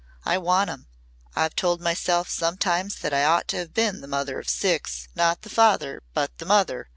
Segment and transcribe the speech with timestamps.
[0.25, 0.87] "I want 'em.
[1.35, 5.43] I've told myself sometimes that I ought to have been the mother of six not
[5.43, 6.89] the father but the mother.